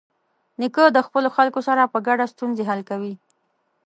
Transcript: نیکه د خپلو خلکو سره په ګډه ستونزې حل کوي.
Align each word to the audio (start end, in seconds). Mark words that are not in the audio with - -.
نیکه 0.59 0.83
د 0.91 0.97
خپلو 1.07 1.27
خلکو 1.37 1.59
سره 1.67 1.91
په 1.93 1.99
ګډه 2.07 2.25
ستونزې 2.33 2.63
حل 2.69 2.81
کوي. 2.89 3.13